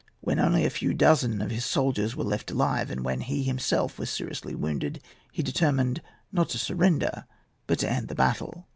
When 0.19 0.39
only 0.39 0.65
a 0.65 0.71
few 0.71 0.95
dozen 0.95 1.43
of 1.43 1.51
his 1.51 1.63
soldiers 1.63 2.15
were 2.15 2.23
left 2.23 2.49
alive, 2.49 2.89
and 2.89 3.05
when 3.05 3.21
he 3.21 3.43
himself 3.43 3.99
was 3.99 4.09
seriously 4.09 4.55
wounded, 4.55 4.99
he 5.31 5.43
determined, 5.43 6.01
not 6.31 6.49
to 6.49 6.57
surrender, 6.57 7.25
but 7.67 7.77
to 7.81 7.87
end 7.87 8.07
the 8.07 8.15
battle. 8.15 8.67